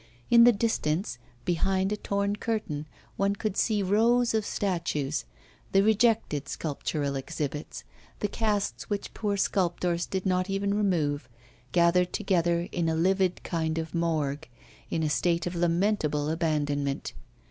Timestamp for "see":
3.55-3.83